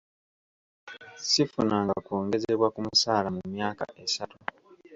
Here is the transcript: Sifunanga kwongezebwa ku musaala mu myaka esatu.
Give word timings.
Sifunanga 1.29 1.95
kwongezebwa 2.05 2.67
ku 2.73 2.79
musaala 2.85 3.27
mu 3.35 3.43
myaka 3.53 3.83
esatu. 4.03 4.35